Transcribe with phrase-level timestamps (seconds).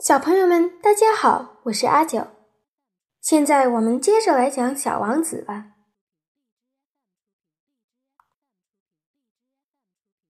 [0.00, 2.28] 小朋友们，大家好，我是阿九。
[3.20, 5.72] 现在我们接着来讲《小王子》吧。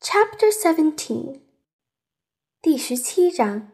[0.00, 1.42] Chapter Seventeen，
[2.62, 3.70] 第十七章。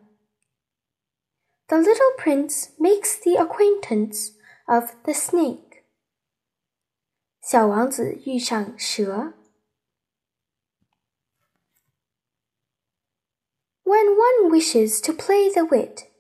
[1.69, 4.33] The little prince makes the acquaintance
[4.67, 5.85] of the snake。
[7.41, 9.35] 小王子遇上蛇。
[13.95, 16.11] When one wishes to play the wit,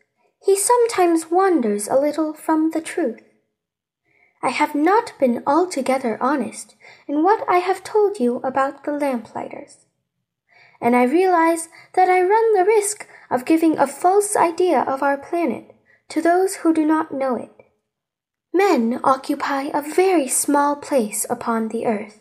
[0.40, 3.20] he sometimes wanders a little from the truth.
[4.40, 6.76] I have not been altogether honest
[7.08, 9.86] in what I have told you about the lamplighters,
[10.80, 15.18] and I realize that I run the risk of giving a false idea of our
[15.18, 15.74] planet
[16.10, 17.72] to those who do not know it.
[18.52, 22.20] Men occupy a very small place upon the earth.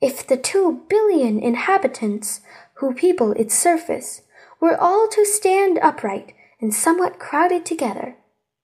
[0.00, 2.40] If the two billion inhabitants
[2.78, 4.22] who people its surface
[4.63, 8.15] were all to stand upright and somewhat crowded together,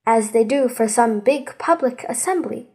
[0.05, 2.67] as they do for some big public assembly,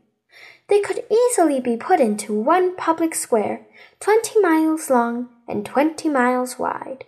[0.68, 3.66] they could easily be put into one public square
[3.98, 7.04] twenty miles long and twenty miles wide.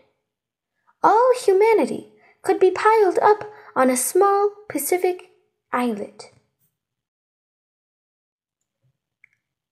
[1.02, 5.30] All humanity could be piled up on a small Pacific
[5.72, 6.30] islet.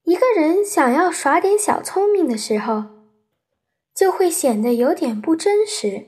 [0.05, 2.84] 一个人想要耍点小聪明的时候，
[3.94, 6.06] 就会显得有点不真实。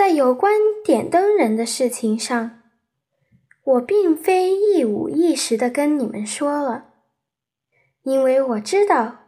[0.00, 2.62] 在有关点灯人的事情上，
[3.62, 6.94] 我并非一五一十的跟你们说了，
[8.04, 9.18] 因为我知道，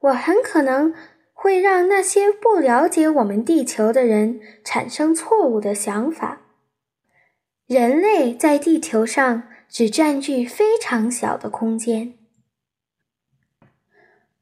[0.00, 0.92] 我很可能
[1.32, 6.42] 会让那些不了解我们地球的人产生错误的想法。
[7.66, 12.12] 人类在地球上只占据非常小的空间。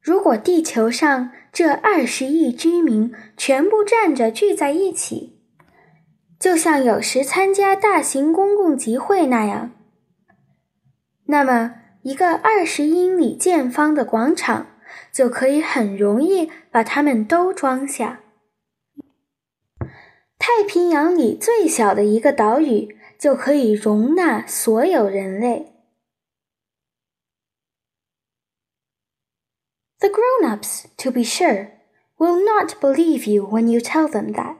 [0.01, 5.38] 如果地球上这二十亿居民全部站着聚在一起，
[6.38, 9.70] 就像有时参加大型公共集会那样，
[11.26, 14.66] 那么一个二十英里见方的广场
[15.10, 18.20] 就可以很容易把它们都装下。
[20.38, 25.72] 太平洋里最小的一个岛屿就可以容纳所有人类。
[30.00, 31.70] The grown-ups, to be sure,
[32.18, 34.56] will not believe you when you tell them that.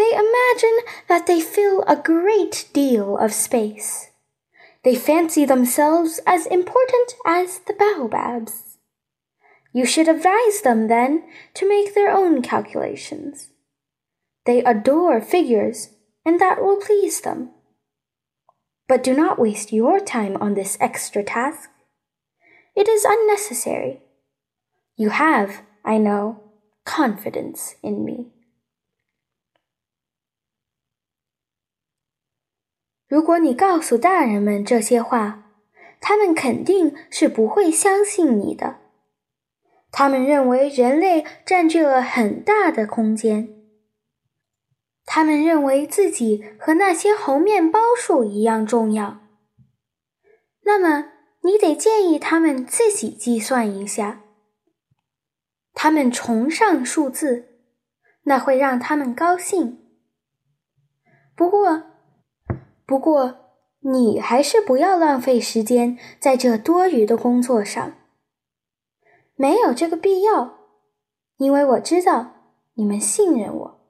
[0.00, 0.78] They imagine
[1.08, 4.08] that they fill a great deal of space.
[4.82, 8.78] They fancy themselves as important as the baobabs.
[9.74, 13.50] You should advise them, then, to make their own calculations.
[14.46, 15.90] They adore figures,
[16.24, 17.50] and that will please them.
[18.88, 21.68] But do not waste your time on this extra task.
[22.74, 24.00] It is unnecessary.
[24.96, 26.42] You have, I know,
[26.86, 28.32] confidence in me.
[33.10, 35.50] 如果你告诉大人们这些话，
[36.00, 38.76] 他们肯定是不会相信你的。
[39.90, 43.48] 他们认为人类占据了很大的空间。
[45.04, 49.18] 他们认为自己和那些红面包树一样重要。
[50.62, 51.10] 那么，
[51.42, 54.20] 你得建议他们自己计算一下。
[55.74, 57.48] 他们崇尚数字，
[58.22, 59.80] 那会让他们高兴。
[61.34, 61.89] 不过，
[62.89, 63.37] 不过
[63.79, 67.93] 你还是不要浪费时间在这多余的工作上，
[69.35, 70.57] 没有这个必要，
[71.37, 72.33] 因为我知道
[72.75, 73.81] 你们信任我。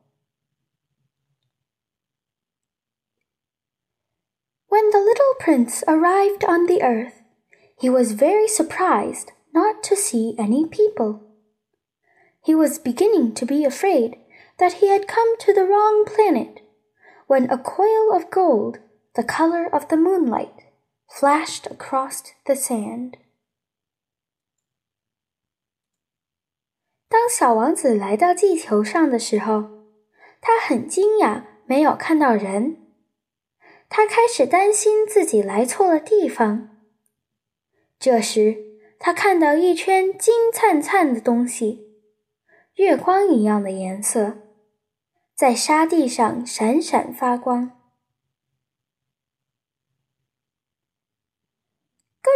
[4.67, 7.13] When the little prince arrived on the earth,
[7.77, 11.21] he was very surprised not to see any people.
[12.41, 14.17] He was beginning to be afraid
[14.57, 16.61] that he had come to the wrong planet
[17.27, 18.79] when a coil of gold,
[19.14, 20.66] the color of the moonlight,
[21.08, 23.14] flashed across the sand.
[27.08, 29.84] 当小王子来到地球上的时候，
[30.40, 32.76] 他很惊讶没有看到人。
[33.88, 36.78] 他开始担心自己来错了地方。
[37.98, 41.88] 这时，他看到一圈金灿灿的东西。
[42.76, 44.38] 月光一样的颜色，
[45.34, 47.79] 在沙地上闪闪发光。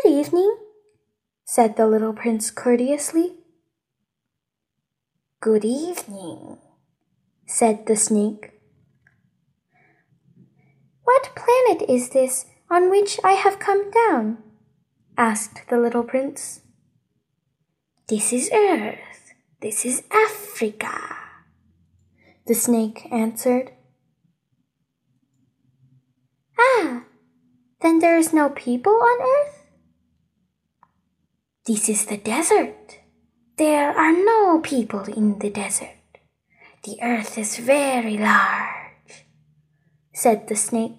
[0.03, 0.57] Good evening,
[1.45, 3.35] said the little prince courteously.
[5.41, 6.59] Good evening,
[7.47, 8.53] said the snake.
[11.05, 14.39] What planet is this on which I have come down?
[15.17, 16.63] asked the little prince.
[18.09, 19.35] This is Earth.
[19.61, 21.17] This is Africa,
[22.47, 23.73] the snake answered.
[26.59, 27.05] Ah,
[27.81, 29.64] then there is no people on Earth?
[31.66, 33.00] This is the desert.
[33.58, 35.98] There are no people in the desert.
[36.84, 39.26] The earth is very large,
[40.14, 40.96] said the snake.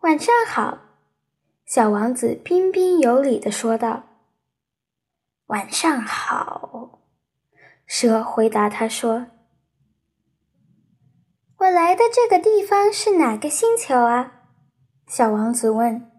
[0.00, 0.78] 晚上好，
[1.64, 4.04] 小王子彬彬有礼地说道。
[5.46, 7.00] 晚上好，
[7.86, 9.30] 蛇回答他说：“
[11.58, 14.42] 我来的这个地方是哪个星球啊？”
[15.08, 16.09] 小王子问。“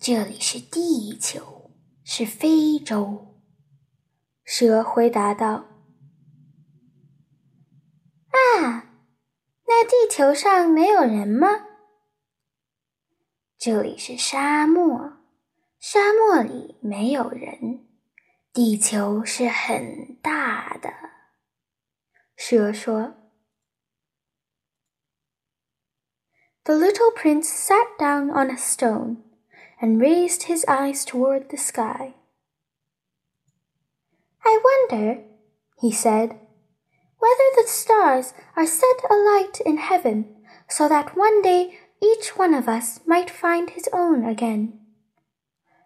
[0.00, 1.70] 这里是地球，
[2.04, 3.42] 是非洲。”
[4.44, 5.66] 蛇回答道。
[8.30, 8.94] “啊，
[9.66, 11.66] 那地球上没有人吗
[13.58, 15.14] ？”“这里是沙漠。”
[15.80, 17.86] 沙漠里没有人，
[18.52, 20.92] 地球是很大的。
[22.34, 23.14] 蛇说。
[26.64, 29.22] The little prince sat down on a stone
[29.81, 32.13] and raised his eyes toward the sky.
[34.45, 35.21] I wonder,
[35.79, 36.39] he said,
[37.19, 40.35] whether the stars are set alight in heaven
[40.69, 44.79] so that one day each one of us might find his own again.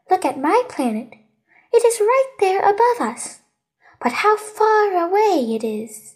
[0.10, 1.14] Look at my planet.
[1.74, 3.42] It is right there above us.
[4.00, 6.16] But how far away it is!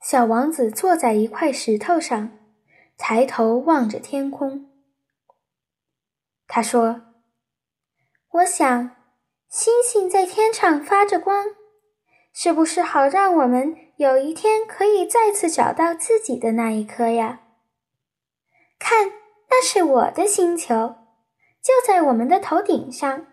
[0.00, 2.30] 小王子坐在一块石头上，
[3.05, 4.71] 抬头望着天空。
[6.47, 7.01] 他说
[8.31, 8.95] ：“我想，
[9.49, 11.47] 星星在天上发着光，
[12.31, 17.41] 是不是好让我们有一天可以再次找到自己的那一颗呀？
[18.79, 19.11] 看。”
[19.55, 20.95] 那是我的星球，
[21.61, 23.27] 就在我们的头顶上，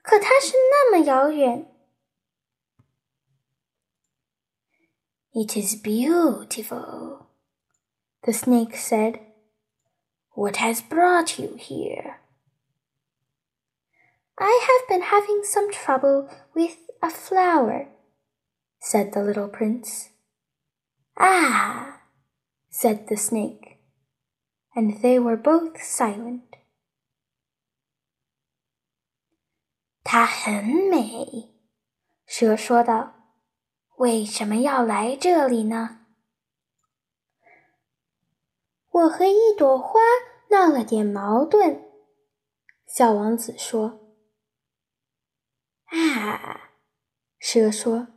[0.00, 1.66] 可它是那么遥远。
[5.32, 7.21] It is beautiful,
[8.23, 9.19] the snake said.
[10.33, 12.17] What has brought you here?
[14.37, 17.87] I have been having some trouble with a flower,
[18.79, 20.09] said the little prince.
[21.17, 22.01] Ah,
[22.69, 23.77] said the snake
[24.75, 26.43] and they were both silent.
[30.03, 31.49] 它很美，
[32.27, 33.15] 蛇说道。
[33.97, 36.00] 为什么要来这里呢？
[38.91, 39.99] ？”我和一朵花
[40.49, 41.83] 闹了点矛盾，
[42.85, 43.99] 小王子说。
[45.85, 46.71] 啊，
[47.39, 48.07] 蛇说。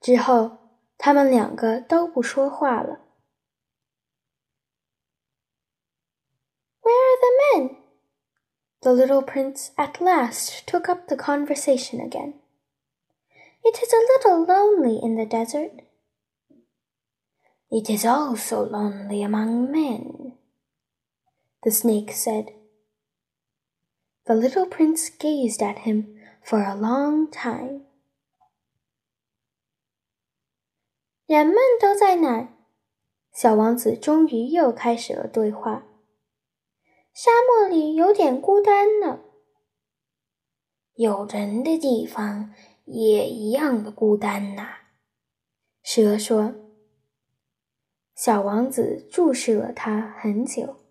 [0.00, 0.58] 之后，
[0.98, 3.00] 他们两个都不说话了。
[7.54, 7.76] men?
[8.82, 12.34] The little prince at last took up the conversation again.
[13.64, 15.82] It is a little lonely in the desert.
[17.70, 20.34] It is also lonely among men,
[21.64, 22.52] the snake said.
[24.24, 27.86] The little prince gazed at him for a long time.
[31.26, 32.48] 人们都在哪儿？
[33.32, 35.84] 小王子终于又开始了对话。
[37.12, 39.20] 沙漠里有点孤单呢。
[40.94, 44.68] 有人的地方也一样的孤单呐。
[45.82, 46.59] 蛇说。
[48.20, 50.86] 小王子注视了他很久。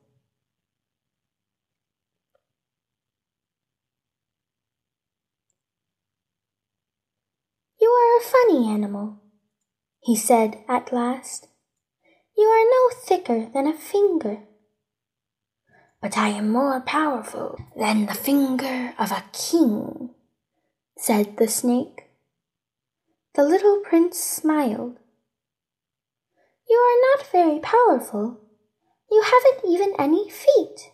[7.78, 9.18] You are a funny animal,
[10.00, 11.48] he said at last.
[12.38, 14.40] You are no thicker than a finger.
[16.02, 20.16] But I am more powerful than the finger of a king,
[20.98, 22.10] said the snake.
[23.34, 25.00] The little prince smiled.
[26.70, 28.42] You are not very powerful.
[29.10, 30.92] You haven't even any feet.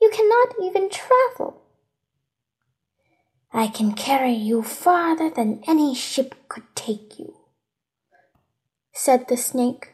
[0.00, 1.62] You cannot even travel.
[3.50, 7.34] I can carry you farther than any ship could take you,
[8.92, 9.90] said the snake.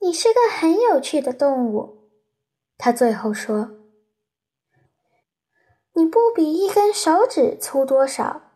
[0.00, 2.10] 你是个很有趣的动物，
[2.76, 3.76] 他最后说。
[5.92, 8.53] 你不比一根手指粗多少，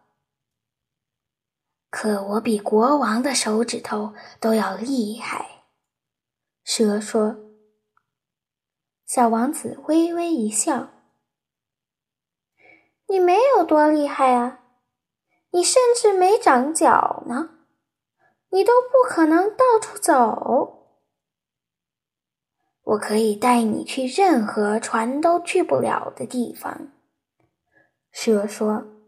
[1.89, 5.63] 可我比国王的手指头都要厉害。
[6.63, 7.38] 蛇说。
[9.05, 10.89] 小王子微微一笑。
[13.08, 14.60] 你没有多厉害啊，
[15.50, 17.50] 你甚至没长脚呢，
[18.50, 21.00] 你都不可能到处走。
[22.84, 26.91] 我可以带你去任何船都去不了的地方，
[28.12, 28.98] 蛇说。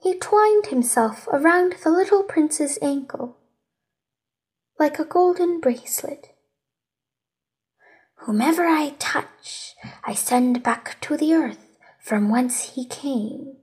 [0.00, 3.36] He twined himself around the little prince's ankle
[4.80, 6.28] like a golden bracelet.
[8.20, 13.56] Whomever I touch, I send back to the earth from whence he came.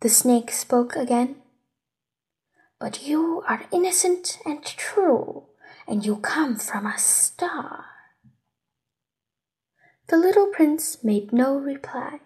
[0.00, 1.36] The snake spoke again.
[2.78, 5.44] But you are innocent and true,
[5.86, 7.84] and you come from a star.
[10.08, 12.20] The little prince made no reply.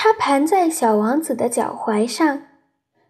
[0.00, 2.46] 它盘在小王子的脚踝上，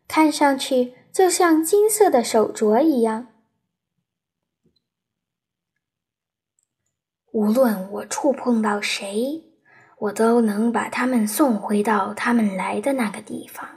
[0.09, 3.27] 看上去就像金色的手镯一样。
[7.31, 9.45] 无论我触碰到谁，
[9.99, 13.69] 我都能把他们送回到他们来的那个地方。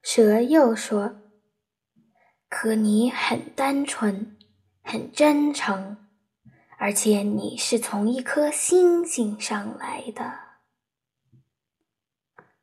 [0.00, 1.16] 蛇又说
[2.48, 4.36] ：“可你很单纯，
[4.84, 5.96] 很真诚，
[6.78, 10.44] 而且你是从一颗星星上来的。”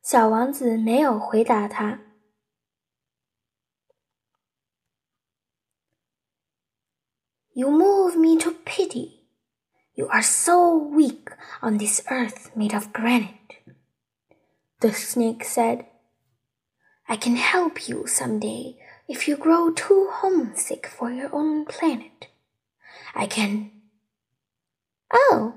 [0.03, 2.01] 小王子没有回答他。
[7.53, 9.23] You move me to pity.
[9.95, 11.31] You are so weak
[11.63, 13.63] on this earth made of granite.
[14.81, 15.87] The snake said,
[17.09, 18.77] I can help you some day
[19.09, 22.29] if you grow too homesick for your own planet.
[23.15, 23.71] I can.
[25.11, 25.55] Oh,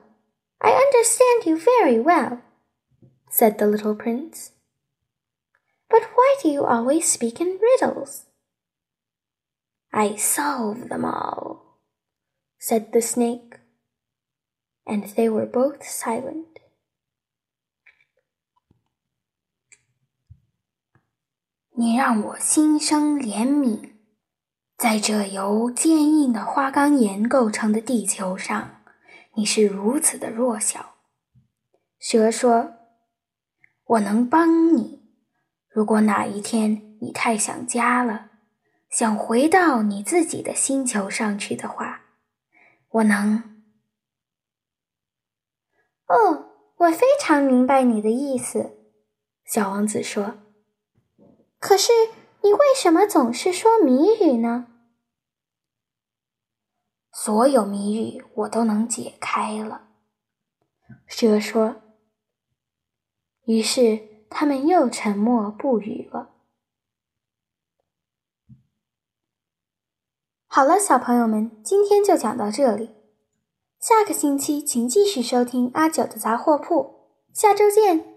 [0.61, 2.41] I understand you very well,
[3.33, 4.51] said the little prince.
[5.89, 8.25] But why do you always speak in riddles?
[9.91, 11.79] I solve them all,
[12.59, 13.59] said the snake,
[14.85, 16.45] and they were both silent.
[21.71, 23.93] 你让我心生怜悯，
[24.77, 28.83] 在这由坚硬的花岗岩构成的地球上，
[29.35, 30.97] 你是如此的弱小。
[31.99, 32.75] 蛇说。
[33.84, 35.02] 我能帮你。
[35.68, 38.30] 如果哪一天你太想家了，
[38.88, 42.02] 想回到你自己的星球上去的话，
[42.88, 43.62] 我能。
[46.06, 48.76] 哦，我非常明白你的意思，
[49.44, 50.38] 小王子说。
[51.58, 51.92] 可是
[52.42, 54.68] 你为什么总是说谜语呢？
[57.10, 59.88] 所有谜语我都能解开了，
[61.06, 61.80] 蛇说。
[63.44, 66.30] 于是他们又沉默不语了。
[70.46, 72.90] 好了，小朋友们，今天就讲到这里。
[73.80, 78.13] 下个星期请继续收听阿九的杂货铺，下周见。